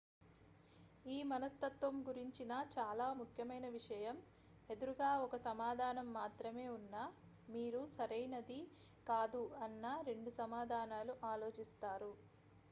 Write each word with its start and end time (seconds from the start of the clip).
ఈ 1.05 1.23
మనస్తత్వం 1.31 1.95
గురించిన 2.07 2.53
చాలా 2.75 3.07
ముఖ్యమైన 3.19 3.67
విషయం 3.75 4.15
ఎదురుగా 4.69 5.09
1సమాధానం 5.27 6.09
మాత్రమే 6.17 6.65
ఉన్నా 6.71 7.03
మీరు 7.47 7.83
సరైనది 7.95 8.59
కాదు 9.07 9.43
అన్న 9.67 9.85
2 10.11 10.37
సమాధానాలు 10.41 11.15
ఆలోచిస్తారు 11.31 12.11